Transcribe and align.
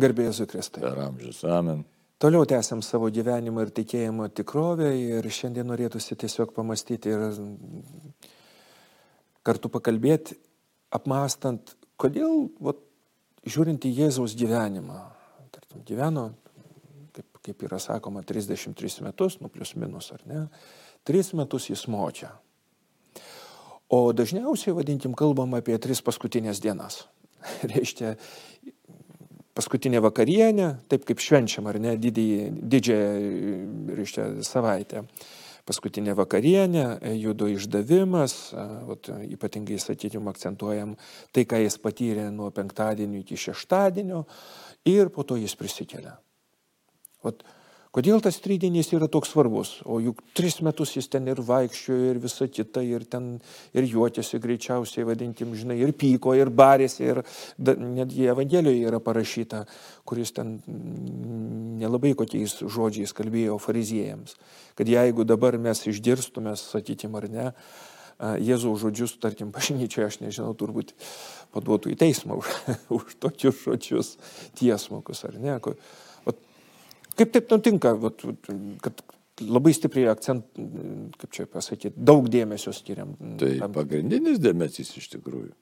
Garbėjus 0.00 0.40
Kristai. 0.48 0.80
Per 0.86 1.00
amžius. 1.04 1.42
Amen. 1.44 1.82
Toliau 2.22 2.46
tęsiam 2.48 2.80
savo 2.86 3.10
gyvenimo 3.12 3.64
ir 3.64 3.72
tikėjimo 3.74 4.28
tikrovę 4.30 4.92
ir 4.94 5.26
šiandien 5.26 5.66
norėtųsi 5.68 6.16
tiesiog 6.16 6.52
pamastyti 6.54 7.10
ir 7.10 7.24
kartu 9.42 9.68
pakalbėti, 9.72 10.36
apmastant, 10.94 11.74
kodėl, 12.00 12.46
vat, 12.62 12.78
žiūrint 13.42 13.82
į 13.88 13.90
Jėzaus 13.96 14.36
gyvenimą, 14.38 15.00
tarkim, 15.52 15.82
gyveno, 15.88 16.28
kaip, 17.12 17.26
kaip 17.42 17.64
yra 17.66 17.80
sakoma, 17.82 18.22
33 18.22 19.02
metus, 19.08 19.40
nu 19.42 19.50
plus 19.50 19.74
minus 19.74 20.12
ar 20.14 20.22
ne, 20.30 20.44
3 21.10 21.34
metus 21.42 21.68
jis 21.72 21.88
močia. 21.90 22.30
O 23.92 24.06
dažniausiai, 24.16 24.76
vadinkim, 24.78 25.18
kalbam 25.18 25.58
apie 25.58 25.74
3 25.74 26.06
paskutinės 26.06 26.62
dienas. 26.62 27.02
Reiškia, 27.72 28.14
paskutinė 29.56 30.00
vakarienė, 30.04 30.68
taip 30.90 31.06
kaip 31.08 31.22
švenčiam, 31.22 31.68
ar 31.70 31.78
ne, 31.82 31.94
didįjį, 32.00 32.42
didžiąją, 32.72 33.94
reiškia, 33.98 34.26
savaitę. 34.46 35.06
Paskutinė 35.68 36.16
vakarienė, 36.18 36.86
judo 37.20 37.46
išdavimas, 37.46 38.34
vat, 38.88 39.12
ypatingai, 39.30 39.78
sakykime, 39.78 40.26
akcentuojam 40.32 40.96
tai, 41.30 41.44
ką 41.46 41.60
jis 41.62 41.78
patyrė 41.78 42.26
nuo 42.34 42.48
penktadienio 42.54 43.20
iki 43.22 43.38
šeštadienio 43.38 44.24
ir 44.90 45.12
po 45.14 45.22
to 45.22 45.38
jis 45.38 45.54
prisikelia. 45.54 46.16
Vat, 47.22 47.44
Kodėl 47.92 48.22
tas 48.24 48.38
trydinys 48.40 48.88
yra 48.96 49.04
toks 49.12 49.34
svarbus? 49.34 49.74
O 49.84 49.98
juk 50.00 50.22
tris 50.32 50.62
metus 50.64 50.94
jis 50.96 51.10
ten 51.12 51.26
ir 51.28 51.42
vaikščiojo 51.44 52.06
ir 52.08 52.20
visa 52.22 52.46
kita, 52.48 52.80
ir 52.88 53.04
ten 53.04 53.26
ir 53.76 53.84
juotėsi 53.84 54.40
greičiausiai, 54.40 55.04
vadinkim, 55.04 55.50
žinai, 55.52 55.76
ir 55.76 55.92
pyko, 55.92 56.32
ir 56.32 56.48
barėsi, 56.48 57.04
ir 57.04 57.20
da, 57.60 57.74
netgi 57.76 58.30
Evangelijoje 58.32 58.88
yra 58.88 59.00
parašyta, 59.04 59.66
kuris 60.08 60.32
ten 60.32 60.54
nelabai 61.82 62.14
kokiais 62.16 62.62
žodžiais 62.64 63.12
kalbėjo 63.12 63.58
fariziejams, 63.60 64.38
kad 64.78 64.88
jeigu 64.88 65.28
dabar 65.28 65.60
mes 65.60 65.84
išgirstume, 65.92 66.56
sakykim 66.56 67.20
ar 67.20 67.28
ne, 67.28 67.50
Jėzaus 68.22 68.78
žodžius, 68.86 69.18
tarkim, 69.20 69.50
bažnyčioje, 69.56 70.06
aš 70.08 70.20
nežinau, 70.22 70.54
turbūt 70.56 70.94
paduotų 71.52 71.92
į 71.92 71.98
teismą 72.06 72.40
už, 72.40 72.56
už 73.02 73.18
tokius 73.20 73.66
žodžius 73.66 74.14
tiesmukus, 74.56 75.26
ar 75.28 75.36
ne. 75.36 75.58
Kaip 77.18 77.32
taip 77.34 77.50
nutinka, 77.52 77.94
kad 78.84 79.02
labai 79.42 79.72
stipriai 79.74 80.12
akcent, 80.12 80.46
kaip 81.18 81.34
čia 81.34 81.48
pasakyti, 81.50 81.96
daug 81.96 82.28
dėmesio 82.32 82.72
skiriam. 82.76 83.14
Tai 83.40 83.50
tam. 83.64 83.74
pagrindinis 83.74 84.40
dėmesys 84.42 84.94
iš 85.00 85.10
tikrųjų. 85.16 85.52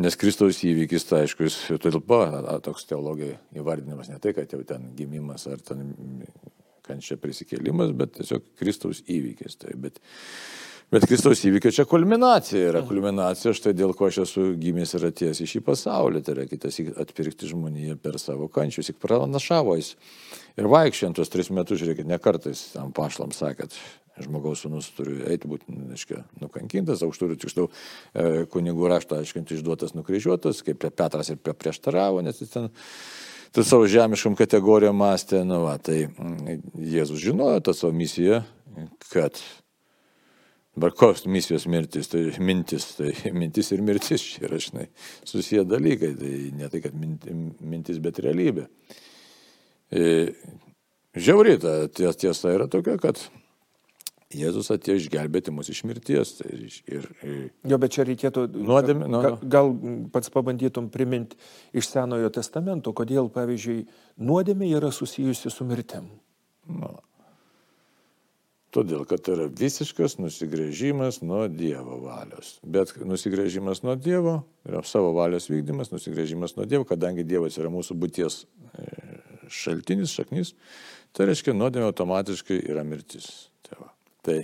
Nes 0.00 0.16
Kristaus 0.16 0.60
įvykis, 0.64 1.04
tai 1.08 1.24
aišku, 1.26 1.44
jis 1.48 1.56
tilpa, 1.82 2.22
toks 2.64 2.86
teologijai 2.88 3.36
įvardinimas, 3.58 4.08
ne 4.08 4.20
tai, 4.22 4.32
kad 4.36 4.52
jau 4.54 4.62
ten 4.64 4.92
gimimas 4.96 5.48
ar 5.50 5.60
ten 5.66 5.90
kančia 6.86 7.18
prisikėlimas, 7.20 7.92
bet 7.98 8.14
tiesiog 8.20 8.46
Kristaus 8.58 9.02
įvykis. 9.10 9.58
Tai, 9.60 9.74
bet 9.82 9.98
Bet 10.90 11.04
Kristaus 11.06 11.44
įvykio 11.46 11.70
čia 11.70 11.84
kulminacija 11.86 12.72
yra. 12.72 12.80
Kulminacija 12.82 13.52
štai 13.54 13.76
dėl 13.78 13.92
ko 13.94 14.08
aš 14.08 14.24
esu 14.24 14.48
gimęs 14.58 14.96
ir 14.98 15.04
atėjęs 15.12 15.40
į 15.44 15.46
šį 15.52 15.60
pasaulį. 15.68 16.22
Tai 16.26 16.34
yra 16.34 16.46
kitas 16.50 16.80
atpirkti 16.98 17.46
žmoniją 17.52 17.94
per 18.02 18.18
savo 18.18 18.48
kančius. 18.50 18.90
Tik 18.90 18.98
pranašavo 19.02 19.76
jis. 19.78 19.92
Ir 20.58 20.66
vaikščiant 20.72 21.14
tuos 21.14 21.30
tris 21.30 21.52
metus, 21.54 21.78
žiūrėkit, 21.78 22.10
ne 22.10 22.18
kartais 22.18 22.64
tam 22.74 22.90
pašlam 22.96 23.30
sakėt, 23.36 23.76
žmogaus 24.18 24.64
sunus 24.64 24.90
turi 24.96 25.20
eiti 25.30 25.48
būti, 25.50 25.78
aiškiai, 25.94 26.24
nukankintas, 26.42 27.04
aukšturių 27.06 27.38
tiksliau 27.40 27.70
e, 27.70 28.44
kunigų 28.50 28.90
rašto 28.90 29.20
aiškinti 29.20 29.56
išduotas 29.56 29.94
nukryžiuotas, 29.94 30.64
kaip 30.66 30.82
Petras 30.90 31.30
ir 31.30 31.38
prieštaravo, 31.38 32.18
nes 32.26 32.42
jis 32.42 32.52
ten 32.52 32.68
tu 33.54 33.64
savo 33.66 33.86
žemiškam 33.90 34.36
kategorijom 34.38 34.98
mąstė, 35.00 35.44
nu 35.46 35.62
va, 35.68 35.78
tai 35.78 36.02
mm, 36.10 36.66
Jėzus 36.90 37.22
žinojo 37.22 37.62
tą 37.64 37.78
savo 37.78 37.94
misiją, 37.96 38.42
kad 39.10 39.38
Dabar 40.80 40.94
koks 40.96 41.26
misijos 41.28 41.66
mirtis, 41.68 42.08
tai 42.08 42.22
mintis, 42.40 42.86
tai 42.96 43.10
mintis 43.36 43.68
ir 43.74 43.82
mirtis 43.84 44.22
čia 44.24 44.46
yra, 44.48 44.56
žinai, 44.64 44.86
susiję 45.28 45.66
dalykai, 45.68 46.14
tai 46.16 46.30
ne 46.56 46.70
tai, 46.72 46.80
kad 46.80 46.94
mintis, 46.96 47.98
bet 48.00 48.20
realybė. 48.24 48.64
E, 49.92 50.06
žiauri, 51.20 51.58
ta 51.60 51.74
tiesa 51.92 52.54
yra 52.56 52.64
tokia, 52.72 52.96
kad 53.02 53.20
Jėzus 54.30 54.70
atėjo 54.72 55.02
išgelbėti 55.02 55.52
mus 55.52 55.68
iš 55.68 55.82
mirties. 55.84 56.32
Tai 56.38 56.48
ir, 56.48 56.80
ir, 56.88 57.08
jo, 57.68 57.78
bet 57.82 57.98
čia 57.98 58.08
reikėtų. 58.08 58.46
Nuodėmė, 58.56 59.10
nu, 59.10 59.20
gal, 59.26 59.38
gal 59.52 59.72
pats 60.14 60.32
pabandytum 60.32 60.88
priminti 60.94 61.36
iš 61.76 61.90
Senojo 61.92 62.32
testamento, 62.32 62.94
kodėl, 62.96 63.28
pavyzdžiui, 63.34 63.82
nuodėmė 64.22 64.72
yra 64.80 64.94
susijusi 64.96 65.52
su 65.52 65.68
mirtim. 65.68 66.08
Nu, 66.72 66.94
Todėl, 68.70 69.02
kad 69.08 69.24
tai 69.26 69.34
yra 69.34 69.48
visiškas 69.50 70.14
nusigrėžimas 70.22 71.20
nuo 71.26 71.42
Dievo 71.50 71.96
valios. 72.04 72.52
Bet 72.62 72.92
nusigrėžimas 73.02 73.82
nuo 73.82 73.96
Dievo 73.98 74.36
yra 74.68 74.82
savo 74.86 75.10
valios 75.16 75.48
vykdymas, 75.50 75.90
nusigrėžimas 75.90 76.54
nuo 76.54 76.68
Dievo, 76.70 76.86
kadangi 76.86 77.26
Dievas 77.26 77.58
yra 77.58 77.72
mūsų 77.72 77.96
būties 77.98 78.44
e, 78.44 78.86
šaltinis, 79.50 80.14
šaknis, 80.14 80.54
tai 81.16 81.26
reiškia 81.32 81.56
nuodėmė 81.56 81.88
automatiškai 81.90 82.60
yra 82.70 82.86
mirtis. 82.86 83.48
Tai, 83.66 83.80
va. 83.82 83.90
tai 84.22 84.38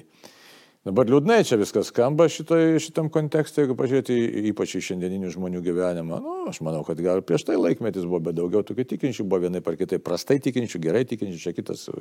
Dabar 0.86 1.08
liūdnai 1.10 1.40
čia 1.42 1.56
viskas 1.58 1.88
skamba 1.90 2.28
šitoj, 2.30 2.76
šitam 2.78 3.08
kontekste, 3.10 3.64
jeigu 3.64 3.74
pažiūrėti 3.74 4.14
ypač 4.52 4.76
į 4.78 4.82
šiandieninių 4.86 5.32
žmonių 5.34 5.62
gyvenimą. 5.64 6.18
Nu, 6.22 6.34
aš 6.46 6.60
manau, 6.62 6.84
kad 6.86 7.00
gal 7.02 7.24
prieš 7.26 7.42
tai 7.48 7.56
laikmetis 7.58 8.04
buvo, 8.06 8.20
bet 8.28 8.36
daugiau 8.38 8.62
tokių 8.62 8.84
tikinčių 8.92 9.26
buvo 9.26 9.48
vienai 9.48 9.64
par 9.66 9.74
kitai 9.80 9.98
prastai 9.98 10.36
tikinčių, 10.44 10.80
gerai 10.84 11.02
tikinčių, 11.10 11.40
čia 11.42 11.52
kitas 11.56 11.88
e, 11.90 11.96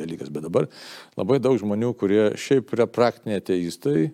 dalykas. 0.00 0.32
Bet 0.34 0.48
dabar 0.48 0.66
labai 1.14 1.38
daug 1.44 1.60
žmonių, 1.62 1.92
kurie 2.00 2.24
šiaip 2.34 2.74
yra 2.74 2.88
praktiniai 2.90 3.38
ateistai, 3.38 4.08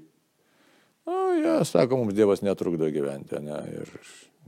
nu, 1.09 1.20
jie 1.38 1.54
sako, 1.70 2.03
mums 2.03 2.19
Dievas 2.19 2.44
netrukdo 2.44 2.91
gyventi, 2.92 3.41
ne, 3.41 3.62
ir 3.72 3.94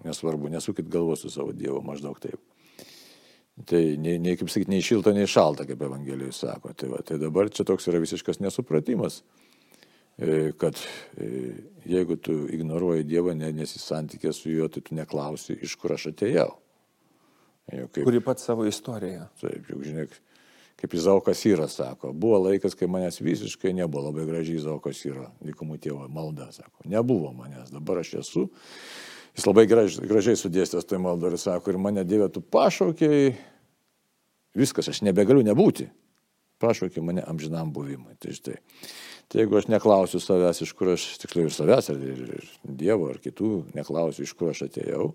nesvarbu, 0.04 0.52
nesukit 0.52 0.90
galvos 0.92 1.24
su 1.24 1.32
savo 1.32 1.54
Dievu, 1.56 1.80
maždaug 1.86 2.20
taip. 2.20 2.42
Tai 3.68 3.80
nei, 4.00 4.18
nei 4.20 4.36
kaip 4.36 4.52
sakyti, 4.52 4.72
nei 4.74 4.84
šilta, 4.84 5.16
nei 5.16 5.24
šalta, 5.28 5.64
kaip 5.68 5.80
Evangelijoje 5.88 6.36
sako. 6.36 6.74
Tai, 6.76 6.92
va, 6.92 7.00
tai 7.08 7.16
dabar 7.20 7.48
čia 7.52 7.64
toks 7.68 7.88
yra 7.88 8.00
visiškas 8.04 8.40
nesupratimas. 8.44 9.22
E, 10.22 10.52
kad 10.58 10.78
e, 11.18 11.28
jeigu 11.84 12.16
tu 12.16 12.34
ignoruoji 12.54 13.06
Dievą, 13.08 13.34
nesi 13.34 13.80
santykė 13.82 14.30
su 14.36 14.52
juo, 14.52 14.68
tai 14.70 14.82
tu 14.86 14.94
neklausi, 14.94 15.56
iš 15.66 15.74
kur 15.80 15.96
aš 15.96 16.12
atėjau. 16.12 16.50
Jau 17.72 17.88
kaip, 17.88 18.04
Kuri 18.06 18.20
pat 18.22 18.42
savo 18.42 18.66
istoriją. 18.68 19.26
Taip, 19.40 19.66
juk 19.70 19.82
žinai, 19.86 20.06
kaip 20.78 20.94
Izaukas 20.98 21.42
yra, 21.48 21.66
sako, 21.70 22.12
buvo 22.14 22.38
laikas, 22.44 22.76
kai 22.78 22.86
manęs 22.90 23.18
visiškai 23.22 23.72
nebuvo, 23.78 24.10
labai 24.10 24.26
gražiai 24.28 24.60
Izaukas 24.60 25.00
yra, 25.08 25.28
dykumų 25.42 25.78
tėvo 25.82 26.06
malda, 26.12 26.50
sako, 26.54 26.84
nebuvo 26.90 27.32
manęs, 27.36 27.72
dabar 27.74 28.02
aš 28.02 28.16
esu. 28.22 28.46
Jis 29.32 29.48
labai 29.48 29.64
gražiai, 29.70 30.06
gražiai 30.10 30.38
sudėstęs 30.38 30.86
tai 30.86 31.00
maldą 31.02 31.32
ir 31.32 31.40
sako, 31.40 31.72
ir 31.72 31.80
mane 31.82 32.04
Dieve 32.06 32.28
tu 32.30 32.44
pašaukiai, 32.44 33.32
viskas, 34.58 34.90
aš 34.92 35.02
nebegaliu 35.06 35.42
nebūti. 35.46 35.88
Pašaukiai 36.62 37.02
mane 37.02 37.22
amžinam 37.26 37.72
buvimui. 37.74 38.14
Tai 38.22 38.34
štai. 38.36 38.58
Tai 39.32 39.40
jeigu 39.40 39.56
aš 39.56 39.70
neklausiu 39.72 40.18
savęs, 40.20 40.58
iš 40.60 40.74
kur 40.76 40.90
aš, 40.92 41.06
tiksliau 41.22 41.48
ir 41.48 41.54
savęs, 41.56 41.86
ir, 41.94 42.18
ir 42.36 42.48
Dievo, 42.82 43.06
ar 43.08 43.20
kitų, 43.22 43.52
neklausiu, 43.72 44.26
iš 44.26 44.34
kur 44.36 44.50
aš 44.52 44.66
atėjau, 44.66 45.06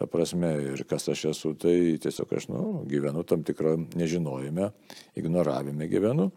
ta 0.00 0.06
prasme, 0.08 0.54
ir 0.72 0.80
kas 0.88 1.10
aš 1.12 1.26
esu, 1.34 1.52
tai 1.60 1.74
tiesiog 2.00 2.32
aš, 2.38 2.46
nu, 2.48 2.62
gyvenu 2.88 3.20
tam 3.28 3.44
tikrą 3.44 3.76
nežinojime, 4.00 4.70
ignoravime 5.20 5.90
gyvenu. 5.92 6.30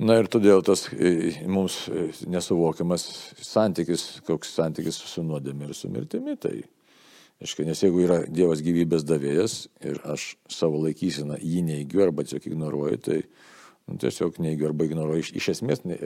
Na 0.00 0.18
ir 0.20 0.28
todėl 0.32 0.60
tas 0.64 0.86
e, 0.92 1.32
mums 1.48 1.82
e, 1.88 2.06
nesuvokiamas 2.28 3.06
santykis, 3.44 4.04
koks 4.28 4.52
santykis 4.56 5.00
su 5.00 5.24
nuodėmė 5.24 5.70
ir 5.70 5.76
su 5.76 5.90
mirtimi. 5.92 6.36
Tai, 6.40 6.54
aiškiai, 7.40 7.66
nes 7.68 7.82
jeigu 7.84 8.04
yra 8.04 8.20
Dievas 8.28 8.60
gyvybės 8.64 9.04
davėjas 9.08 9.62
ir 9.84 10.00
aš 10.08 10.34
savo 10.48 10.80
laikysiną 10.84 11.40
jį 11.40 11.64
neigiu 11.68 12.04
arba 12.06 12.24
tiesiog 12.24 12.48
ignoruoju, 12.52 13.00
tai 13.08 13.18
nu, 13.88 13.98
tiesiog 14.00 14.40
neigiu 14.42 14.70
arba 14.70 14.86
ignoruoju, 14.88 15.24
iš, 15.24 15.32
iš 15.40 15.52
esmės 15.56 15.84
ne, 15.88 15.98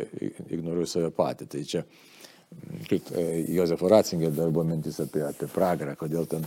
ignoruoju 0.48 0.90
save 0.90 1.10
patį. 1.14 1.48
Tai 1.52 1.62
čia, 1.68 1.82
kaip 2.88 3.10
e, 3.16 3.24
Josefo 3.54 3.88
Ratzinger 3.90 4.32
dar 4.34 4.52
buvo 4.54 4.66
mintis 4.68 5.00
apie, 5.02 5.24
apie 5.26 5.48
pragarą, 5.52 5.96
kodėl 6.00 6.28
ten 6.30 6.46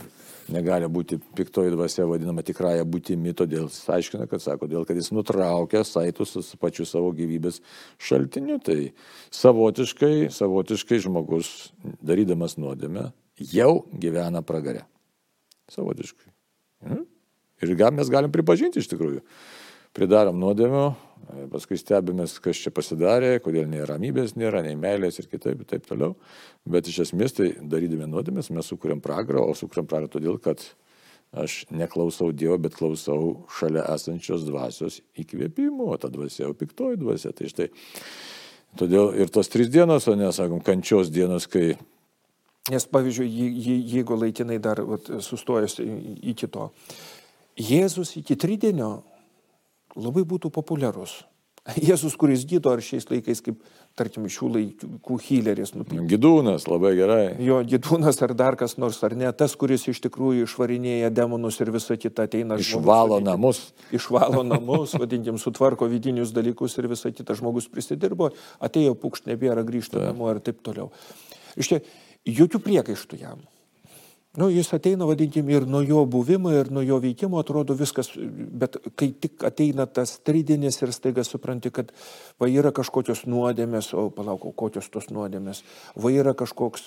negali 0.54 0.88
būti 0.90 1.18
piktoji 1.38 1.74
dvasia 1.74 2.06
vadinama 2.08 2.44
tikrąją 2.46 2.86
būtimi, 2.88 3.34
todėl 3.36 3.68
jis 3.68 3.82
aiškina, 3.98 4.28
kad 4.30 4.42
sako, 4.44 4.66
todėl 4.66 4.86
kad 4.88 4.98
jis 4.98 5.10
nutraukia 5.14 5.84
saitus 5.86 6.36
su 6.36 6.60
pačiu 6.60 6.86
savo 6.88 7.12
gyvybės 7.16 7.60
šaltiniu, 8.08 8.58
tai 8.64 8.92
savotiškai, 9.34 10.30
savotiškai 10.34 11.02
žmogus, 11.04 11.72
darydamas 12.00 12.56
nuodėmę, 12.60 13.10
jau 13.52 13.84
gyvena 13.92 14.42
pragarę. 14.46 14.86
Savotiškai. 15.68 16.32
Mhm. 16.86 17.06
Ir 17.58 17.74
mes 17.90 18.10
galim 18.10 18.30
pripažinti 18.32 18.78
iš 18.78 18.86
tikrųjų 18.92 19.24
pridarom 19.96 20.38
nuodėmių, 20.38 20.84
Paskui 21.52 21.76
stebimės, 21.76 22.38
kas 22.40 22.60
čia 22.62 22.72
pasidarė, 22.74 23.34
kodėl 23.44 23.66
nei 23.68 23.84
ramybės 23.86 24.32
nėra, 24.38 24.62
nei 24.64 24.78
meilės 24.80 25.20
ir 25.20 25.28
kitaip, 25.28 25.60
ir 25.60 25.68
taip 25.68 25.88
toliau. 25.88 26.14
Bet 26.68 26.88
iš 26.88 27.02
esmės 27.08 27.36
tai 27.36 27.50
darydami 27.60 28.08
nuodėmės 28.08 28.48
mes 28.54 28.70
sukūrėm 28.72 29.02
pragarą, 29.04 29.44
o 29.44 29.56
sukūrėm 29.58 29.88
pragarą 29.90 30.12
todėl, 30.14 30.38
kad 30.40 30.64
aš 31.36 31.66
neklausau 31.74 32.30
Dievo, 32.32 32.56
bet 32.64 32.78
klausau 32.78 33.44
šalia 33.58 33.84
esančios 33.92 34.46
dvasios 34.48 35.02
įkvėpimo, 35.20 35.90
o 35.92 36.00
ta 36.00 36.08
dvasia 36.12 36.46
jau 36.46 36.54
piktoji 36.56 37.00
dvasia. 37.02 37.34
Tai 37.36 37.52
štai. 37.52 37.68
Todėl 38.80 39.12
ir 39.20 39.28
tos 39.32 39.52
trys 39.52 39.68
dienos, 39.72 40.08
o 40.08 40.16
nesakom, 40.16 40.64
kančios 40.64 41.12
dienos, 41.12 41.48
kai 41.50 41.74
Nes 42.68 42.84
pavyzdžiui, 42.84 43.28
jeigu 43.88 44.16
laikinai 44.20 44.58
dar 44.60 44.82
vat, 44.84 45.06
sustojus 45.24 45.78
iki 45.80 46.50
to, 46.52 46.68
Jėzus 47.58 48.12
iki 48.20 48.36
tridienio 48.38 49.00
labai 49.98 50.24
būtų 50.28 50.52
populiarus. 50.54 51.20
Jėzus, 51.88 52.14
kuris 52.16 52.44
gydo, 52.48 52.70
ar 52.72 52.80
šiais 52.84 53.04
laikais, 53.10 53.40
kaip, 53.44 53.58
tarkim, 53.98 54.24
šių 54.30 54.48
laikų 54.54 55.18
Hileris. 55.26 55.74
Nu, 55.76 55.84
tai, 55.88 56.00
gidūnas, 56.08 56.64
labai 56.70 56.94
gerai. 56.96 57.22
Jo, 57.44 57.60
gidūnas 57.66 58.20
ar 58.24 58.32
dar 58.38 58.56
kas 58.60 58.78
nors, 58.80 59.00
ar 59.04 59.16
ne, 59.18 59.28
tas, 59.36 59.56
kuris 59.58 59.84
iš 59.90 60.00
tikrųjų 60.06 60.46
išvarinėja 60.46 61.10
demonus 61.12 61.60
ir 61.60 61.72
visą 61.74 61.98
kitą 62.00 62.28
ateina. 62.28 62.56
Išvalo 62.62 63.18
žmogus, 63.18 63.26
namus. 63.28 63.62
Išvalo 63.98 64.44
namus, 64.54 64.96
vadinkim, 64.96 65.40
sutvarko 65.42 65.90
vidinius 65.92 66.32
dalykus 66.36 66.78
ir 66.80 66.88
visą 66.94 67.12
kitą 67.12 67.36
žmogus 67.38 67.68
prisidirbo, 67.72 68.32
atėjo 68.64 68.96
pukšt, 69.02 69.28
nebėra 69.28 69.66
grįžti 69.68 70.00
namo 70.00 70.32
ir 70.32 70.40
taip 70.44 70.64
toliau. 70.64 70.88
Iš 71.58 71.74
čia 71.74 71.82
jokių 72.38 72.64
priekaištų 72.64 73.20
jam. 73.20 73.44
Nu, 74.38 74.46
jis 74.54 74.68
ateina, 74.76 75.06
vadinkim, 75.08 75.48
ir 75.50 75.64
nuo 75.66 75.80
jo 75.82 76.04
buvimo, 76.06 76.52
ir 76.54 76.68
nuo 76.70 76.84
jo 76.86 77.00
veikimo 77.02 77.40
atrodo 77.40 77.74
viskas, 77.74 78.12
bet 78.60 78.76
kai 78.98 79.08
tik 79.10 79.42
ateina 79.48 79.86
tas 79.90 80.12
tridienis 80.22 80.78
ir 80.84 80.92
staiga 80.94 81.24
supranti, 81.26 81.72
kad 81.74 81.90
va 82.38 82.46
yra 82.46 82.70
kažkokios 82.76 83.24
nuodėmės, 83.26 83.88
o 83.98 84.04
palauk, 84.14 84.46
kokios 84.60 84.86
tos 84.94 85.08
nuodėmės, 85.10 85.64
va 85.98 86.12
yra 86.14 86.36
kažkoks, 86.38 86.86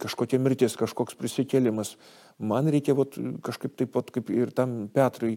kažkokia 0.00 0.40
mirtis, 0.40 0.78
kažkoks 0.80 1.18
prisikėlimas, 1.20 1.98
man 2.40 2.72
reikia 2.72 2.96
vat, 2.96 3.18
kažkaip 3.44 3.76
taip 3.76 3.92
pat 3.98 4.14
kaip 4.14 4.32
ir 4.32 4.54
tam 4.56 4.86
Petrui, 4.94 5.36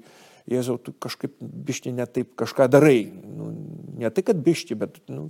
Jėzau, 0.50 0.80
tu 0.82 0.96
kažkaip 0.98 1.36
bišti 1.40 1.92
ne 1.94 2.08
taip 2.10 2.32
kažką 2.40 2.66
darai. 2.72 3.04
Nu, 3.12 3.52
ne 4.00 4.10
tai, 4.10 4.24
kad 4.26 4.40
bišti, 4.42 4.80
bet 4.80 4.98
nu, 5.12 5.28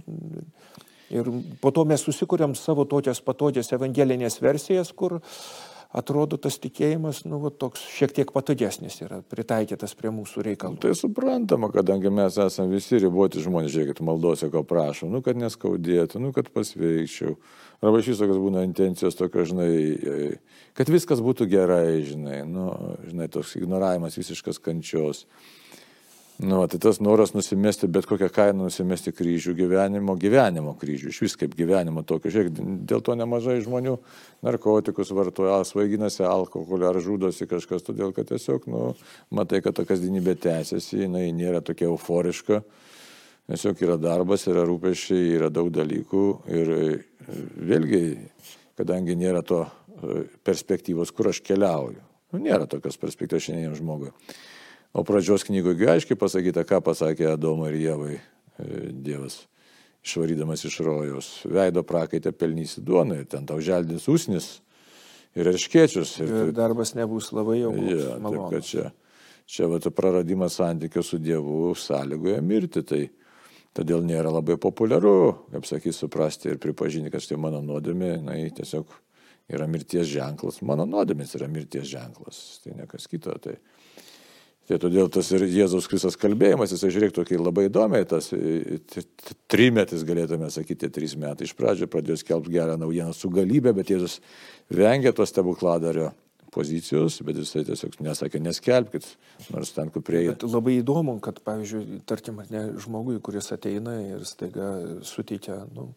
Ir 1.10 1.26
po 1.58 1.72
to 1.74 1.84
mes 1.90 2.04
susikūrėm 2.06 2.54
savo 2.58 2.86
tokias 2.86 3.18
patogias 3.26 3.72
evangelinės 3.74 4.38
versijas, 4.44 4.92
kur 4.94 5.18
atrodo 5.90 6.38
tas 6.38 6.60
tikėjimas, 6.62 7.24
nu, 7.26 7.40
va, 7.42 7.50
toks 7.50 7.82
šiek 7.96 8.14
tiek 8.14 8.32
patogesnis 8.34 9.00
yra, 9.02 9.22
pritaikytas 9.26 9.96
prie 9.98 10.12
mūsų 10.14 10.44
reikalų. 10.46 10.78
Tai 10.84 10.94
suprantama, 10.98 11.72
kadangi 11.74 12.12
mes 12.14 12.38
esame 12.42 12.76
visi 12.76 13.00
riboti 13.02 13.42
žmonės, 13.42 13.74
žiūrėkit, 13.74 14.04
maldose, 14.06 14.52
ko 14.54 14.62
prašom, 14.70 15.10
nu, 15.16 15.24
kad 15.26 15.40
neskaudėtų, 15.42 16.22
nu, 16.22 16.34
kad 16.36 16.52
pasveikčiau. 16.54 17.38
Arba 17.80 18.04
viso, 18.04 18.28
kas 18.28 18.38
būna 18.38 18.66
intencijos 18.68 19.18
tokio, 19.18 19.46
žinai, 19.50 19.72
kad 20.78 20.92
viskas 20.92 21.24
būtų 21.26 21.48
gerai, 21.50 22.02
žinai, 22.06 22.44
nu, 22.46 22.70
žinai, 23.08 23.30
toks 23.32 23.56
ignoravimas 23.58 24.20
visiškas 24.20 24.62
kančios. 24.62 25.26
Nu, 26.40 26.68
tai 26.68 26.80
tas 26.80 27.02
noras 27.04 27.34
nusimesti 27.36 27.88
bet 27.92 28.06
kokią 28.08 28.30
kainą, 28.32 28.70
nusimesti 28.70 29.12
kryžių 29.12 29.52
gyvenimo, 29.58 30.14
gyvenimo 30.16 30.72
kryžių, 30.80 31.10
iš 31.12 31.18
vis 31.26 31.34
kaip 31.36 31.52
gyvenimo 31.52 32.00
tokio. 32.08 32.30
Žiūrėk, 32.32 32.62
dėl 32.88 33.02
to 33.04 33.16
nemažai 33.20 33.58
žmonių 33.66 33.98
narkotikus 34.48 35.12
vartoja, 35.12 35.58
svaiginasi 35.68 36.24
alkoholį 36.24 36.86
ar 36.88 37.00
žudosi 37.04 37.44
kažkas, 37.44 37.84
todėl 37.84 38.14
kad 38.16 38.30
tiesiog, 38.32 38.70
nu, 38.72 38.94
matai, 39.36 39.60
kad 39.66 39.76
ta 39.76 39.84
kasdienybė 39.90 40.38
tęsiasi, 40.40 41.02
jinai 41.02 41.26
nėra 41.36 41.60
tokia 41.60 41.90
euforiška, 41.90 42.62
tiesiog 43.52 43.84
yra 43.84 43.98
darbas, 44.00 44.46
yra 44.48 44.64
rūpešiai, 44.70 45.34
yra 45.42 45.50
daug 45.52 45.68
dalykų 45.76 46.24
ir 46.56 46.72
vėlgi, 47.74 48.06
kadangi 48.80 49.18
nėra 49.20 49.44
to 49.44 49.66
e, 49.66 50.24
perspektyvos, 50.48 51.12
kur 51.12 51.34
aš 51.34 51.44
keliauju, 51.52 52.00
nu, 52.32 52.42
nėra 52.48 52.64
tokios 52.72 52.96
perspektyvos 53.04 53.50
šiandien 53.50 53.76
žmogui. 53.76 54.14
O 54.94 55.04
pradžios 55.06 55.46
knygoje 55.46 55.90
aiškiai 55.92 56.18
pasakyta, 56.18 56.64
ką 56.66 56.82
pasakė 56.82 57.28
Adomui 57.36 57.70
ir 57.70 57.78
Jėvai 57.84 58.16
e, 58.16 58.22
Dievas, 58.90 59.44
išvarydamas 60.06 60.66
iš 60.66 60.80
rojos. 60.86 61.28
Veido 61.46 61.84
prakaitę 61.86 62.34
pelnysi 62.34 62.82
duoną 62.82 63.20
ir 63.22 63.28
ten 63.30 63.46
tau 63.46 63.62
želdins 63.62 64.08
usnis 64.10 64.50
ir 65.38 65.52
erškiečius. 65.52 66.16
Ir, 66.24 66.34
ir 66.48 66.56
darbas 66.58 66.96
nebus 66.98 67.30
labai 67.36 67.60
jau 67.62 67.76
ja, 67.86 68.18
taip, 68.24 68.42
kad 68.56 68.66
čia, 68.66 68.88
čia 69.46 69.70
va, 69.70 69.78
praradimas 69.94 70.58
santykio 70.58 71.06
su 71.06 71.22
Dievu 71.22 71.76
sąlygoje 71.78 72.42
mirti. 72.42 72.82
Tai 72.82 73.04
todėl 73.78 74.02
nėra 74.02 74.34
labai 74.34 74.58
populiaru, 74.58 75.14
kaip 75.54 75.70
sakys, 75.70 76.02
suprasti 76.02 76.50
ir 76.50 76.58
pripažinti, 76.62 77.14
kad 77.14 77.22
štai 77.22 77.38
mano 77.38 77.62
nuodėmė, 77.62 78.16
na, 78.26 78.40
tiesiog 78.58 78.90
yra 79.54 79.70
mirties 79.70 80.10
ženklas. 80.10 80.64
Mano 80.66 80.90
nuodėmės 80.90 81.36
yra 81.38 81.50
mirties 81.52 81.86
ženklas. 81.90 82.42
Tai 82.64 82.74
nekas 82.82 83.06
kito. 83.10 83.38
Tai, 83.42 83.56
Tai 84.70 84.78
todėl 84.78 85.08
tas 85.10 85.26
ir 85.34 85.48
Jėzaus 85.50 85.88
Kristus 85.90 86.14
kalbėjimas, 86.22 86.70
jisai 86.76 86.92
žiūrėk 86.94 87.16
tokį 87.16 87.40
labai 87.42 87.64
įdomiai, 87.72 88.06
tas 88.06 88.28
trimetis 89.50 90.04
galėtume 90.06 90.52
sakyti, 90.54 90.92
trys 90.94 91.16
metai 91.18 91.48
iš 91.48 91.56
pradžio 91.58 91.88
pradėjo 91.90 92.20
skelbti 92.22 92.54
gerą 92.54 92.76
naujieną 92.78 93.16
su 93.18 93.32
galybė, 93.34 93.74
bet 93.80 93.90
Jėzus 93.90 94.20
vengia 94.70 95.10
to 95.18 95.26
stebukladario 95.26 96.12
pozicijos, 96.54 97.18
bet 97.26 97.42
jisai 97.42 97.64
tiesiog 97.66 97.98
nesakė, 98.06 98.42
neskelbkit, 98.46 99.10
nors 99.54 99.74
ten, 99.74 99.90
kur 99.94 100.06
prieina. 100.06 100.38
Labai 100.46 100.78
įdomu, 100.84 101.18
kad, 101.24 101.42
pavyzdžiui, 101.46 102.02
tarkim, 102.10 102.42
ne, 102.54 102.68
žmogui, 102.82 103.18
kuris 103.26 103.50
ateina 103.56 103.98
ir 104.06 104.26
staiga 104.30 104.70
suteikia, 105.06 105.64
nu, 105.74 105.92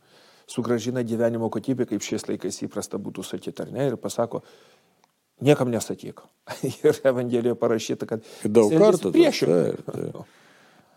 sugražina 0.49 1.05
gyvenimo 1.05 1.53
kokybę, 1.53 1.89
kaip 1.93 2.05
šiais 2.05 2.25
laikais 2.29 2.65
įprasta 2.67 3.01
būtų 3.01 3.25
sakyti, 3.35 3.65
ar 3.65 3.73
ne, 3.73 3.89
ir 3.93 4.01
pasako, 4.01 4.43
niekam 5.45 5.73
nesakyk. 5.73 6.23
ir 6.87 7.03
Evangelijoje 7.09 7.59
parašyta, 7.59 8.09
kad 8.09 8.25
daug 8.45 8.73
kartų 8.73 9.13
priešingai. 9.15 10.25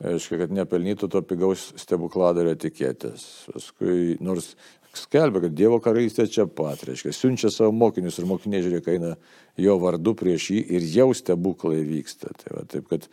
Aiškiai, 0.06 0.42
kad 0.42 0.52
nepelnytų 0.52 1.08
to 1.08 1.22
pigaus 1.24 1.70
stebukladario 1.80 2.52
etiketės. 2.52 3.46
Paskui, 3.48 4.18
nors 4.20 4.52
skelbia, 5.00 5.46
kad 5.46 5.56
Dievo 5.56 5.80
karalystė 5.84 6.26
čia 6.32 6.46
pat, 6.52 6.84
reiškia, 6.88 7.14
siunčia 7.16 7.52
savo 7.54 7.72
mokinius 7.76 8.20
ir 8.20 8.28
mokiniai 8.28 8.64
žiūrėk, 8.66 8.90
eina 8.92 9.14
jo 9.60 9.78
vardu 9.80 10.16
prieš 10.20 10.50
jį 10.52 10.62
ir 10.78 10.86
jau 10.92 11.10
stebuklai 11.16 11.80
vyksta. 11.88 12.34
Tai 12.42 12.58
va, 12.58 12.66
taip, 12.72 12.90
kad 12.92 13.08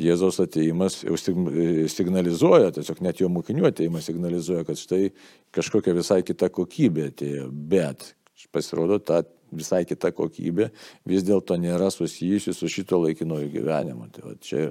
Jėzaus 0.00 0.40
ateimas 0.42 1.02
jau 1.04 1.14
signalizuoja, 1.20 2.72
tiesiog 2.74 3.04
net 3.04 3.20
jo 3.22 3.28
mokinių 3.30 3.68
ateimas 3.68 4.08
signalizuoja, 4.08 4.64
kad 4.66 4.80
štai 4.80 5.12
kažkokia 5.54 5.94
visai 5.94 6.22
kita 6.26 6.48
kokybė 6.50 7.12
atėjo, 7.12 7.46
bet 7.52 8.14
pasirodo, 8.52 8.98
ta 8.98 9.22
visai 9.54 9.84
kita 9.86 10.10
kokybė 10.14 10.70
vis 11.08 11.24
dėlto 11.26 11.56
nėra 11.60 11.90
susijusi 11.94 12.54
su 12.54 12.70
šito 12.70 12.98
laikinojo 13.02 13.48
gyvenimu. 13.52 14.08
Tai 14.14 14.24
va, 14.26 14.32
čia, 14.42 14.64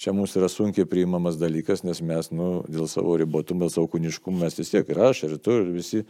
čia 0.00 0.14
mums 0.16 0.34
yra 0.38 0.48
sunkiai 0.48 0.88
priimamas 0.88 1.36
dalykas, 1.40 1.84
nes 1.84 2.00
mes 2.04 2.30
nu, 2.32 2.48
dėl 2.70 2.88
savo 2.90 3.16
ribotumų, 3.20 3.66
dėl 3.66 3.74
savo 3.74 3.90
kūniškumų 3.92 4.44
mes 4.44 4.56
vis 4.58 4.72
tiek 4.72 4.88
ir 4.90 5.02
aš, 5.10 5.24
ir 5.28 5.36
tu, 5.44 5.58
ir 5.60 5.70
visi 5.74 6.02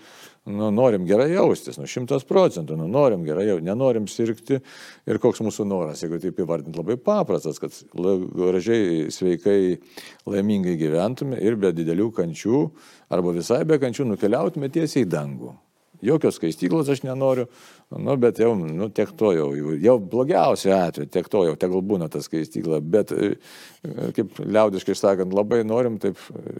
nu, 0.46 0.70
norim 0.74 1.06
gerai 1.08 1.32
jaustis, 1.32 1.80
nu 1.80 1.88
šimtas 1.90 2.26
procentų, 2.28 2.78
nu, 2.80 2.88
norim 2.90 3.26
gerai 3.26 3.48
jaustis, 3.50 3.66
nenorim 3.66 4.08
sirgti 4.10 4.60
ir 4.60 5.20
koks 5.22 5.42
mūsų 5.44 5.68
noras, 5.68 6.04
jeigu 6.04 6.22
taip 6.22 6.40
įvardinti, 6.44 6.78
labai 6.80 6.98
paprastas, 7.00 7.60
kad 7.62 7.74
gražiai, 7.94 9.10
sveikai, 9.14 9.58
laimingai 10.30 10.78
gyventume 10.80 11.42
ir 11.42 11.58
be 11.58 11.74
didelių 11.74 12.10
kančių 12.14 12.64
arba 13.14 13.34
visai 13.34 13.64
be 13.68 13.82
kančių 13.82 14.12
nukeliautume 14.14 14.70
tiesiai 14.72 15.08
į 15.08 15.12
dangų. 15.18 15.54
Jokios 16.04 16.38
skaistyklos 16.38 16.90
aš 16.92 17.04
nenoriu, 17.06 17.46
nu, 17.94 18.16
bet 18.20 18.40
jau, 18.42 18.52
nu, 18.58 18.88
tiek 18.94 19.12
to 19.18 19.32
jau, 19.36 19.48
jau 19.80 19.96
blogiausiu 20.00 20.74
atveju, 20.76 21.10
tiek 21.12 21.30
to 21.32 21.44
jau, 21.48 21.54
tegul 21.60 21.84
būna 21.84 22.10
ta 22.12 22.22
skaistykla, 22.24 22.80
bet, 22.80 23.14
e, 23.14 23.34
kaip 24.16 24.42
liaudiškai 24.42 24.98
sakant, 24.98 25.36
labai 25.36 25.62
norim 25.66 25.96
taip 26.02 26.20
e, 26.34 26.58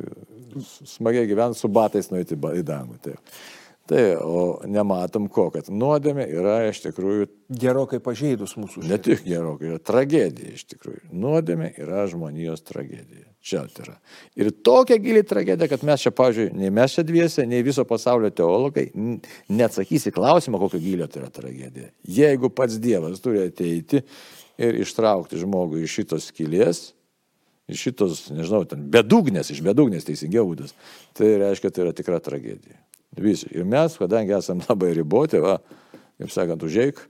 smagiai 0.86 1.28
gyventi 1.30 1.60
su 1.60 1.70
batais 1.72 2.10
nueiti 2.12 2.38
į 2.38 2.64
dangų. 2.66 2.98
Taip. 3.04 3.36
Tai, 3.84 4.16
o 4.16 4.44
nematom 4.64 5.26
ko, 5.28 5.50
kad 5.52 5.66
nuodėmė 5.68 6.24
yra 6.32 6.54
iš 6.70 6.80
tikrųjų. 6.86 7.26
Gerokai 7.60 8.00
pažeidus 8.00 8.56
mūsų 8.56 8.80
šiandien. 8.80 8.94
Ne 8.94 9.00
tik 9.04 9.26
gerokai, 9.26 9.74
yra 9.74 9.80
tragedija 9.84 10.54
iš 10.56 10.64
tikrųjų. 10.70 11.02
Nuodėmė 11.12 11.74
yra 11.84 12.06
žmonijos 12.08 12.64
tragedija. 12.64 13.24
Čia 13.44 13.66
tai 13.68 13.84
yra. 13.84 13.94
Ir 14.40 14.48
tokia 14.64 14.96
gili 14.96 15.20
tragedija, 15.26 15.68
kad 15.68 15.82
mes 15.84 16.00
čia, 16.00 16.14
pavyzdžiui, 16.16 16.54
nei 16.56 16.70
mes 16.72 16.94
čia 16.96 17.02
dviese, 17.04 17.44
nei 17.44 17.60
viso 17.66 17.84
pasaulio 17.84 18.30
teologai 18.32 18.86
neatsakysi 19.52 20.14
klausimą, 20.16 20.56
kokio 20.62 20.80
gilio 20.80 21.08
tai 21.12 21.20
yra 21.20 21.28
tragedija. 21.34 21.90
Jeigu 22.08 22.48
pats 22.48 22.78
Dievas 22.80 23.20
turi 23.20 23.42
ateiti 23.44 24.00
ir 24.56 24.80
ištraukti 24.80 25.42
žmogų 25.42 25.82
iš 25.84 25.98
šitos 25.98 26.30
skilės, 26.30 26.80
iš 27.68 27.84
šitos, 27.90 28.24
nežinau, 28.32 28.62
ten 28.70 28.88
bedugnės, 28.92 29.52
iš 29.52 29.60
bedugnės 29.66 30.08
teisingiau 30.08 30.46
būdas, 30.48 30.72
tai 31.12 31.34
reiškia, 31.44 31.68
tai 31.68 31.84
yra 31.84 31.92
tikra 31.96 32.22
tragedija. 32.24 32.80
Visi. 33.20 33.50
Ir 33.52 33.68
mes, 33.68 34.00
kadangi 34.00 34.32
esame 34.38 34.64
labai 34.70 34.94
riboti, 34.96 35.44
va, 35.44 35.58
kaip 36.16 36.32
sakant, 36.32 36.64
užeik, 36.64 37.04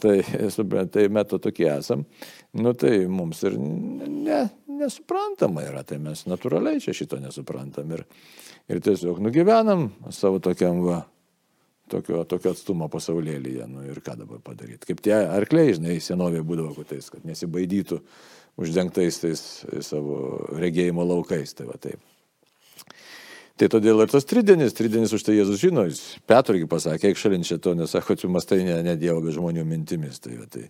tai, 0.00 0.22
tai 0.94 1.08
metu 1.12 1.40
tokie 1.42 1.68
esam, 1.72 2.04
nu 2.58 2.72
tai 2.78 3.06
mums 3.10 3.42
ir 3.48 3.58
ne, 3.58 4.42
nesuprantama 4.78 5.64
yra, 5.68 5.84
tai 5.86 6.00
mes 6.02 6.26
natūraliai 6.28 6.82
čia 6.82 6.96
šito 6.96 7.20
nesuprantam 7.22 7.94
ir, 7.96 8.04
ir 8.68 8.82
tiesiog 8.84 9.22
nugyvenam 9.24 9.88
savo 10.14 10.42
tokiam 10.44 10.82
va, 10.84 11.02
tokio, 11.90 12.22
tokio 12.28 12.52
atstumo 12.54 12.88
pasaulėlyje. 12.92 13.66
Nu 13.70 13.84
ir 13.88 14.02
ką 14.04 14.18
dabar 14.20 14.42
padaryti? 14.44 14.86
Kaip 14.90 15.02
tie 15.04 15.16
arkliai, 15.22 15.74
žinai, 15.78 15.98
senovėje 16.04 16.44
būdavo 16.46 16.74
kotais, 16.76 17.08
kad 17.12 17.24
nesibaidytų 17.28 18.00
uždengtais 18.58 19.20
tais 19.22 19.44
savo 19.86 20.20
regėjimo 20.58 21.06
laukais. 21.06 21.54
Tai 21.56 21.68
va 21.70 21.78
taip. 21.80 22.02
Tai 23.58 23.66
todėl 23.72 24.04
ir 24.04 24.10
tas 24.12 24.26
tridienis, 24.28 24.74
tridienis 24.78 25.12
už 25.16 25.24
tai 25.26 25.34
Jėzus 25.34 25.58
žino, 25.58 25.82
jis 25.88 26.00
Petrui 26.30 26.62
pasakė, 26.70 27.10
eik 27.10 27.18
šalin 27.18 27.46
šito, 27.46 27.74
nes 27.74 27.90
sako, 27.90 28.14
tu 28.18 28.30
mastai 28.30 28.60
ne, 28.62 28.76
ne 28.86 28.94
Dievo, 28.98 29.18
bet 29.24 29.34
žmonių 29.34 29.64
mintimis. 29.66 30.20
Tai, 30.22 30.36
va, 30.38 30.46
tai, 30.52 30.68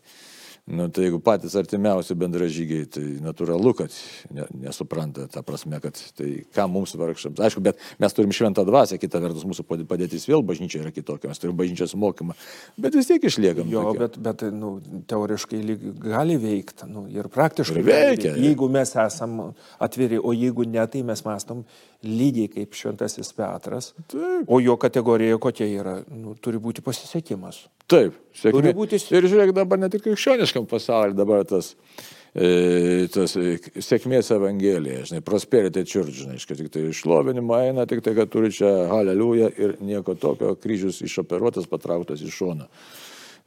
Nu, 0.69 0.89
tai 0.93 1.07
jeigu 1.07 1.19
patys 1.25 1.55
artimiausi 1.57 2.13
bendražygiai, 2.19 2.87
tai 2.93 3.05
natūralu, 3.25 3.71
kad 3.79 3.95
ne, 4.37 4.45
nesupranta 4.67 5.25
tą 5.33 5.41
prasme, 5.47 5.79
kad 5.81 5.97
tai 6.19 6.43
ką 6.53 6.67
mums 6.69 6.93
vargšams. 6.99 7.41
Aišku, 7.47 7.63
bet 7.65 7.81
mes 8.03 8.17
turim 8.17 8.35
šventą 8.37 8.67
dvasę, 8.69 8.99
kita 9.01 9.23
vertus 9.25 9.47
mūsų 9.49 9.65
padėtis 9.89 10.29
vėl 10.29 10.45
bažnyčia 10.45 10.83
yra 10.83 10.93
kitokia, 10.93 11.31
mes 11.33 11.41
turim 11.41 11.57
bažnyčios 11.57 11.97
mokymą, 11.97 12.37
bet 12.77 12.99
vis 12.99 13.09
tiek 13.09 13.25
išliekam. 13.31 13.71
Jo, 13.73 13.87
tokia. 13.89 14.03
bet, 14.03 14.21
bet 14.27 14.45
nu, 14.53 14.75
teoriškai 15.09 15.63
gali 16.05 16.37
veikti 16.43 16.91
nu, 16.93 17.07
ir 17.17 17.31
praktiškai. 17.33 17.81
Ir 17.81 17.89
veikia. 17.89 18.37
Jeigu 18.37 18.69
mes 18.73 18.93
esam 19.07 19.41
atviri, 19.81 20.21
o 20.21 20.37
jeigu 20.37 20.69
ne, 20.69 20.85
tai 20.85 21.01
mes 21.07 21.25
mastom 21.25 21.65
lygiai 22.05 22.53
kaip 22.53 22.77
šventasis 22.77 23.33
Petras. 23.39 23.95
Taip. 24.13 24.45
O 24.45 24.61
jo 24.61 24.77
kategorija 24.77 25.41
kokia 25.41 25.73
yra? 25.81 25.99
Nu, 26.13 26.37
turi 26.37 26.61
būti 26.61 26.85
pasisekimas. 26.85 27.65
Taip, 27.89 28.17
sėkmė. 28.37 28.75
Ir 29.17 29.27
žiūrėk, 29.33 29.55
dabar 29.57 29.81
ne 29.81 29.89
tik 29.93 30.05
krikščioniškam 30.05 30.67
pasauliu, 30.69 31.17
dabar 31.17 31.47
tas, 31.49 31.71
e, 32.37 33.07
tas 33.15 33.33
e, 33.41 33.57
sėkmės 33.81 34.29
evangelija, 34.37 35.07
žinai, 35.09 35.23
prosperity 35.25 35.87
church, 35.89 36.13
žinai, 36.21 36.37
kad 36.45 36.61
tik 36.61 36.69
tai 36.75 36.85
išlovinimą 36.91 37.63
eina, 37.71 37.87
tik 37.89 38.05
tai, 38.05 38.13
kad 38.19 38.29
turi 38.33 38.53
čia 38.53 38.71
haleliuja 38.93 39.49
ir 39.57 39.79
nieko 39.81 40.19
tokio, 40.21 40.53
kryžius 40.61 41.01
išoperuotas, 41.09 41.71
patrauktas 41.71 42.21
iš 42.25 42.37
šono. 42.43 42.69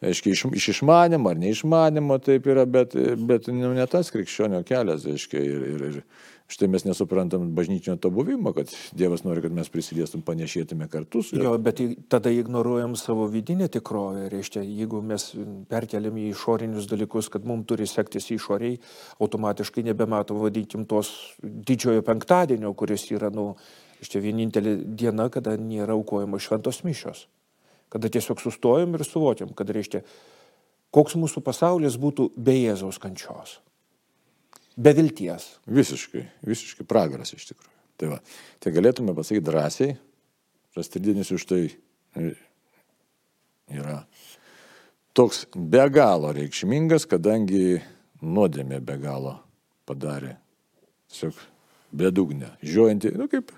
Aiškiai, 0.02 0.34
iš, 0.34 0.48
iš 0.58 0.72
išmanimo 0.74 1.30
ar 1.30 1.38
neišmanimo 1.38 2.18
taip 2.26 2.50
yra, 2.50 2.66
bet, 2.66 2.96
bet 3.22 3.52
nu, 3.54 3.76
ne 3.78 3.86
tas 3.86 4.10
krikščionio 4.10 4.64
kelias, 4.66 5.06
aiškiai, 5.06 5.46
ir, 5.46 5.68
ir, 5.76 5.84
ir 5.92 6.00
Štai 6.52 6.68
mes 6.68 6.84
nesuprantam 6.84 7.54
bažnyčio 7.56 7.96
to 7.96 8.10
buvimo, 8.12 8.52
kad 8.54 8.68
Dievas 8.92 9.24
nori, 9.24 9.40
kad 9.44 9.54
mes 9.56 9.70
prisidėstum, 9.72 10.24
panešėtume 10.28 10.90
kartu 10.92 11.22
su 11.24 11.38
juo. 11.38 11.46
Jo, 11.46 11.54
bet 11.64 11.80
tada 12.12 12.34
ignoruojam 12.36 12.98
savo 13.00 13.30
vidinę 13.32 13.70
tikrovę. 13.72 14.26
Reiškia, 14.34 14.64
jeigu 14.66 15.00
mes 15.06 15.30
perkeliam 15.72 16.20
į 16.20 16.26
išorinius 16.34 16.90
dalykus, 16.92 17.32
kad 17.32 17.48
mums 17.48 17.70
turi 17.72 17.88
sektis 17.88 18.28
išoriai, 18.36 18.82
automatiškai 19.24 19.86
nebematom, 19.88 20.42
vadinkim, 20.44 20.84
tos 20.92 21.14
didžiojo 21.40 22.04
penktadienio, 22.12 22.74
kuris 22.76 23.08
yra, 23.16 23.32
nu, 23.32 23.54
iš 24.04 24.12
čia 24.12 24.24
vienintelė 24.28 24.76
diena, 24.84 25.32
kada 25.32 25.56
nėra 25.56 25.96
aukojama 25.96 26.42
šventos 26.44 26.84
mišios. 26.84 27.30
Kada 27.92 28.12
tiesiog 28.12 28.44
sustojam 28.44 29.00
ir 29.00 29.08
suvokiam, 29.08 29.56
kad 29.56 29.72
reiškia, 29.72 30.04
koks 30.92 31.16
mūsų 31.16 31.48
pasaulis 31.48 31.96
būtų 31.96 32.34
be 32.36 32.60
Jėzaus 32.60 33.00
kančios 33.00 33.62
be 34.78 34.94
vilties. 34.98 35.48
Visiškai, 35.68 36.26
visiškai 36.48 36.88
pragaras 36.88 37.34
iš 37.36 37.52
tikrųjų. 37.52 37.70
Tai, 38.02 38.14
va, 38.16 38.20
tai 38.64 38.74
galėtume 38.74 39.14
pasakyti 39.18 39.46
drąsiai, 39.46 39.96
tas 40.76 40.90
tridienis 40.90 41.30
už 41.36 41.46
tai 41.50 41.62
yra 43.72 44.02
toks 45.14 45.46
be 45.56 45.84
galo 45.92 46.32
reikšmingas, 46.36 47.06
kadangi 47.10 47.82
nuodėmė 48.24 48.80
be 48.84 48.98
galo 49.02 49.36
padarė 49.88 50.36
tiesiog 51.12 51.38
bedugnę, 51.92 52.54
žiojantį, 52.64 53.16
nu 53.20 53.28
kaip 53.32 53.52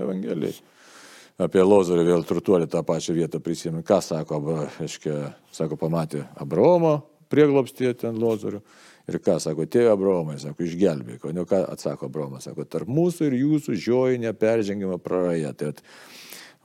Evangelijai. 0.00 0.56
Apie 1.40 1.60
Lozorį 1.60 2.06
vėl 2.08 2.22
turtuolį 2.24 2.66
tą 2.72 2.80
pačią 2.84 3.12
vietą 3.16 3.42
prisimė. 3.44 3.82
Ką 3.84 3.98
sako, 4.00 4.38
aiškiai, 4.80 5.34
sako, 5.52 5.76
pamatė 5.80 6.22
Abraomo 6.40 6.94
prieglopstį 7.32 7.94
ten 8.02 8.20
Lozorių 8.20 8.62
Ir 9.06 9.20
ką 9.22 9.36
sako, 9.38 9.68
tėvė 9.70 9.92
Abraomai, 9.92 10.34
sako, 10.42 10.64
išgelbėk. 10.66 11.28
O 11.28 11.32
ne 11.34 11.44
ką 11.46 11.60
atsako 11.70 12.08
Abraomas, 12.08 12.48
sako, 12.48 12.64
tarp 12.66 12.90
mūsų 12.90 13.28
ir 13.28 13.36
jūsų 13.38 13.76
žioji 13.84 14.22
neperžengima 14.24 14.98
praraja. 15.02 15.52
Tai 15.54 15.68
at, 15.70 15.82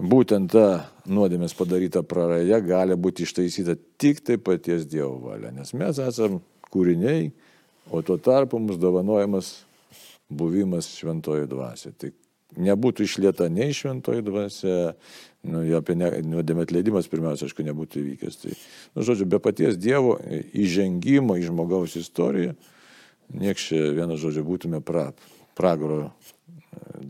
būtent 0.01 0.49
ta 0.55 0.65
nuodėmės 1.05 1.53
padaryta 1.57 2.01
praraja 2.01 2.57
gali 2.65 2.97
būti 2.97 3.27
ištaisyta 3.27 3.77
tik 4.01 4.23
tai 4.25 4.39
paties 4.41 4.87
Dievo 4.89 5.19
valia. 5.27 5.53
Nes 5.53 5.75
mes 5.77 6.01
esame 6.01 6.41
kūriniai, 6.73 7.29
o 7.93 8.01
tuo 8.01 8.17
tarpu 8.17 8.57
mums 8.57 8.81
dovanojamas 8.81 9.53
buvimas 10.31 10.89
šventojo 10.97 11.45
dvasioje. 11.51 11.93
Tai 11.93 12.13
nebūtų 12.59 13.05
išlieta 13.07 13.47
nei 13.51 13.75
šventoji 13.75 14.23
dvasia, 14.25 14.77
nu, 15.47 15.63
apie 15.77 15.95
nuodėmę 15.95 16.65
atleidimas 16.65 17.09
pirmiausia, 17.11 17.47
aišku, 17.47 17.65
nebūtų 17.67 18.01
įvykęs. 18.01 18.39
Tai, 18.43 18.55
nu, 18.95 19.05
žodžiu, 19.07 19.27
be 19.31 19.39
paties 19.43 19.79
Dievo 19.81 20.17
įžengimo 20.51 21.37
į 21.39 21.47
žmogaus 21.49 21.97
istoriją, 21.99 22.55
nieks 23.37 23.69
čia 23.69 23.91
vieną 23.97 24.19
žodžią 24.21 24.43
būtume 24.47 24.81
pra, 24.85 25.09
pragaro 25.57 26.01
e, 26.03 26.11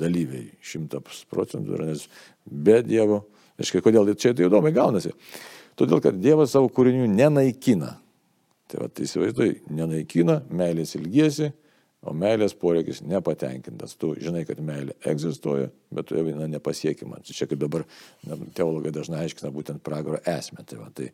dalyviai, 0.04 0.52
šimtas 0.62 1.24
procentų, 1.32 1.82
nes 1.90 2.06
be 2.46 2.82
Dievo, 2.86 3.24
aiškiai, 3.62 3.84
kodėl 3.86 4.14
čia 4.14 4.36
tai 4.36 4.48
įdomiai 4.50 4.76
gaunasi. 4.76 5.16
Todėl, 5.80 6.02
kad 6.04 6.20
Dievas 6.22 6.54
savo 6.54 6.70
kūrinių 6.70 7.08
nenaikina. 7.10 7.96
Tai 8.70 8.84
va, 8.84 8.88
tai 8.88 9.08
įsivaizduoji, 9.08 9.62
nenaikina, 9.74 10.42
meilės 10.54 10.94
ilgiesi, 11.00 11.50
O 12.02 12.16
meilės 12.18 12.56
poreikis 12.58 13.04
nepatenkintas. 13.06 13.94
Tu 14.02 14.16
žinai, 14.24 14.42
kad 14.50 14.62
meilė 14.66 14.96
egzistuoja, 15.06 15.68
bet 15.94 16.08
tu 16.10 16.18
jau 16.18 16.24
viena 16.26 16.48
nepasiekima. 16.50 17.20
Čia 17.28 17.46
kaip 17.46 17.62
dabar 17.62 17.86
teologai 18.58 18.94
dažnai 18.96 19.28
aiškina 19.28 19.52
būtent 19.54 19.84
pragaro 19.86 20.18
esmę. 20.26 20.66
Tai, 20.66 20.80
va, 20.82 20.90
tai, 20.98 21.12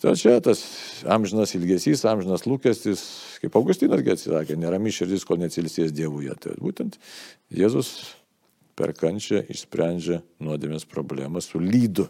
tai 0.00 0.14
čia 0.16 0.38
tas 0.44 0.62
amžinas 1.04 1.52
ilgesys, 1.58 2.06
amžinas 2.08 2.46
lūkestis, 2.48 3.04
kaip 3.42 3.60
Augustinas 3.60 4.00
atsisakė, 4.00 4.56
nerami 4.56 4.94
širdis, 4.94 5.26
kol 5.28 5.42
neatsilsės 5.42 5.92
Dievuje. 5.92 6.32
Tai 6.40 6.56
būtent 6.64 6.96
Jėzus 7.52 7.92
per 8.76 8.96
kančią 8.96 9.42
išsprendžia 9.52 10.22
nuodėmės 10.40 10.88
problemą 10.88 11.44
su 11.44 11.60
lydu 11.60 12.08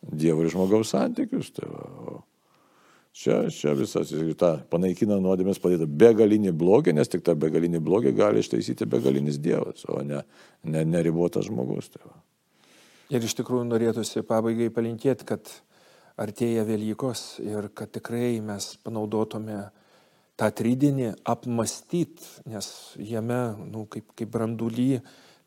Dievo 0.00 0.44
ir 0.44 0.52
žmogaus 0.52 0.92
santykius. 0.92 1.54
Tai 1.56 1.72
va, 1.72 2.20
Čia, 3.10 3.48
čia 3.50 3.72
visas, 3.74 4.12
tą 4.38 4.50
panaikina 4.70 5.16
nuodėmės 5.18 5.58
padėta 5.58 5.88
begalinį 5.88 6.52
blogį, 6.54 6.94
nes 6.94 7.10
tik 7.10 7.24
tą 7.26 7.34
begalinį 7.34 7.80
blogį 7.82 8.12
gali 8.14 8.42
ištaisyti 8.44 8.86
begalinis 8.86 9.40
Dievas, 9.42 9.82
o 9.90 9.98
ne, 10.06 10.22
ne 10.62 10.84
neribotas 10.86 11.48
žmogus. 11.48 11.90
Tai 11.90 12.04
va. 12.06 12.14
ir 13.10 13.26
iš 13.26 13.34
tikrųjų 13.40 13.66
norėtųsi 13.66 14.22
pabaigai 14.28 14.70
palinkėti, 14.70 15.26
kad 15.26 15.50
artėja 16.20 16.62
Velykos 16.68 17.40
ir 17.42 17.66
kad 17.74 17.90
tikrai 17.96 18.38
mes 18.46 18.76
panaudotume 18.84 19.58
tą 20.38 20.48
trydinį 20.56 21.10
apmastyti, 21.28 22.24
nes 22.48 22.70
jame, 22.96 23.40
nu, 23.72 23.84
kaip, 23.90 24.14
kaip 24.16 24.30
branduly, 24.32 25.00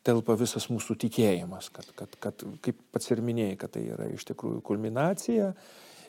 telpa 0.04 0.36
visas 0.38 0.68
mūsų 0.70 0.98
tikėjimas, 1.06 1.70
kad, 1.74 1.88
kad, 1.96 2.14
kad 2.20 2.44
kaip 2.62 2.78
pats 2.92 3.10
ir 3.10 3.24
minėjai, 3.24 3.56
kad 3.58 3.72
tai 3.74 3.86
yra 3.96 4.10
iš 4.12 4.28
tikrųjų 4.28 4.60
kulminacija 4.68 5.54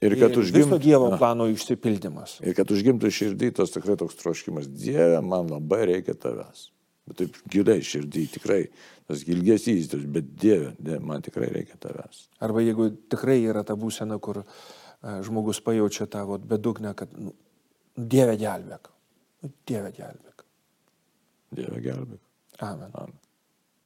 Ir 0.03 0.15
kad 0.19 0.35
užgimtų 0.39 0.79
Dievo 0.83 1.09
plano 1.19 1.47
išsipildymas. 1.51 2.39
Ir 2.43 2.55
kad 2.57 2.71
užgimtų 2.71 3.11
širdį 3.15 3.51
tas 3.61 3.71
tikrai 3.73 3.95
toks 3.99 4.17
troškimas. 4.19 4.67
Dieve, 4.67 5.21
man 5.23 5.51
labai 5.51 5.85
reikia 5.91 6.17
tavęs. 6.19 6.69
Bet 7.05 7.19
taip 7.21 7.37
giliai 7.53 7.83
širdį 7.85 8.23
tikrai, 8.33 8.63
tas 9.05 9.21
ilgesys, 9.29 9.91
bet 9.93 10.31
Dieve, 10.41 10.71
dieve, 10.79 10.99
man 11.05 11.21
tikrai 11.25 11.51
reikia 11.53 11.77
tavęs. 11.81 12.25
Arba 12.43 12.63
jeigu 12.65 12.89
tikrai 13.13 13.37
yra 13.45 13.61
ta 13.67 13.77
būsena, 13.77 14.17
kur 14.17 14.41
uh, 14.41 15.19
žmogus 15.25 15.61
pajaučia 15.61 16.09
tavo 16.09 16.39
bedugnę, 16.41 16.95
kad 16.97 17.13
nu, 17.19 17.35
Dieve 17.95 18.35
gelbėk. 18.35 18.89
Nu, 19.45 19.51
dieve 19.69 19.91
gelbėk. 19.95 20.41
Dieve 21.55 21.79
gelbėk. 21.85 22.19
Amen. 22.59 22.89
Amen. 22.91 23.13